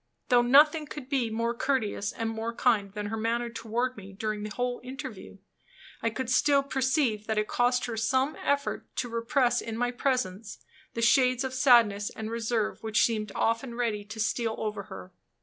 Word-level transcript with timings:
Though 0.29 0.41
nothing 0.41 0.87
could 0.87 1.09
be 1.09 1.29
more 1.29 1.53
courteous 1.53 2.11
and 2.11 2.27
more 2.27 2.55
kind 2.55 2.91
than 2.93 3.05
her 3.05 3.17
manner 3.17 3.51
toward 3.51 3.95
me 3.97 4.13
during 4.13 4.41
the 4.41 4.49
whole 4.49 4.81
interview, 4.83 5.37
I 6.01 6.09
could 6.09 6.27
still 6.31 6.63
perceive 6.63 7.27
that 7.27 7.37
it 7.37 7.47
cost 7.47 7.85
her 7.85 7.95
some 7.95 8.35
effort 8.43 8.95
to 8.95 9.09
repress 9.09 9.61
in 9.61 9.77
my 9.77 9.91
presence 9.91 10.57
the 10.95 11.03
shades 11.03 11.43
of 11.43 11.53
sadness 11.53 12.09
and 12.09 12.31
reserve 12.31 12.81
which 12.81 13.03
seemed 13.05 13.31
often 13.35 13.75
ready 13.75 14.03
to 14.05 14.19
steal 14.19 14.55
over 14.57 14.85
her. 14.89 15.13